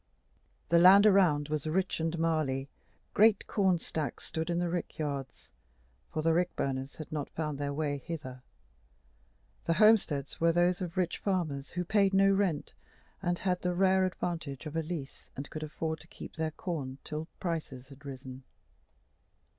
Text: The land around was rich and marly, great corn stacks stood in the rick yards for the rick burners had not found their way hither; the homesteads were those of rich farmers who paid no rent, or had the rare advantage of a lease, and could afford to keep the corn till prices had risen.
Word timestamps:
The 0.69 0.79
land 0.79 1.05
around 1.05 1.49
was 1.49 1.67
rich 1.67 1.99
and 1.99 2.17
marly, 2.17 2.67
great 3.13 3.45
corn 3.45 3.77
stacks 3.77 4.25
stood 4.25 4.49
in 4.49 4.57
the 4.57 4.67
rick 4.71 4.97
yards 4.97 5.51
for 6.11 6.23
the 6.23 6.33
rick 6.33 6.55
burners 6.55 6.95
had 6.95 7.11
not 7.11 7.29
found 7.29 7.59
their 7.59 7.71
way 7.71 7.99
hither; 7.99 8.41
the 9.65 9.73
homesteads 9.73 10.41
were 10.41 10.51
those 10.51 10.81
of 10.81 10.97
rich 10.97 11.19
farmers 11.19 11.69
who 11.69 11.85
paid 11.85 12.15
no 12.15 12.31
rent, 12.31 12.73
or 13.21 13.31
had 13.41 13.61
the 13.61 13.75
rare 13.75 14.03
advantage 14.03 14.65
of 14.65 14.75
a 14.75 14.81
lease, 14.81 15.29
and 15.35 15.51
could 15.51 15.61
afford 15.61 15.99
to 15.99 16.07
keep 16.07 16.33
the 16.35 16.49
corn 16.49 16.97
till 17.03 17.27
prices 17.39 17.89
had 17.89 18.03
risen. 18.03 18.41